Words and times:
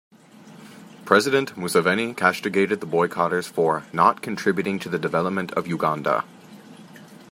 President 1.05 1.55
Museveni 1.55 2.17
castigated 2.17 2.79
the 2.79 2.87
boycotters 2.87 3.45
for 3.47 3.83
"not 3.93 4.23
contributing 4.23 4.79
to 4.79 4.89
the 4.89 4.97
development 4.97 5.51
of 5.51 5.67
Uganda". 5.67 6.23